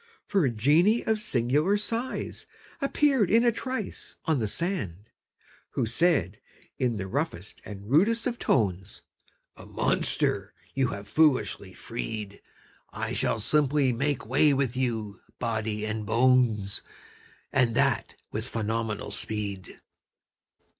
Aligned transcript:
For 0.25 0.45
a 0.45 0.49
genie 0.49 1.05
of 1.05 1.19
singular 1.19 1.77
size 1.77 2.47
Appeared 2.81 3.29
in 3.29 3.45
a 3.45 3.51
trice 3.51 4.15
on 4.25 4.39
the 4.39 4.47
sand, 4.47 5.11
Who 5.75 5.85
said 5.85 6.39
in 6.79 6.97
the 6.97 7.05
roughest 7.05 7.61
and 7.65 7.87
rudest 7.87 8.25
of 8.25 8.39
tones: 8.39 9.03
"A 9.55 9.67
monster 9.67 10.55
you've 10.73 11.07
foolishly 11.07 11.73
freed! 11.73 12.41
I 12.89 13.13
shall 13.13 13.39
simply 13.39 13.93
make 13.93 14.25
way 14.25 14.55
with 14.55 14.75
you, 14.75 15.19
body 15.37 15.85
and 15.85 16.03
bones, 16.03 16.81
And 17.53 17.75
that 17.75 18.15
with 18.31 18.47
phenomenal 18.47 19.11
speed!" 19.11 19.77